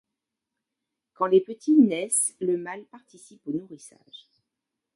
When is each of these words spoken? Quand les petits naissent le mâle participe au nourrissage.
Quand 1.13 1.27
les 1.27 1.41
petits 1.41 1.77
naissent 1.77 2.35
le 2.39 2.57
mâle 2.57 2.85
participe 2.85 3.45
au 3.47 3.51
nourrissage. 3.51 4.29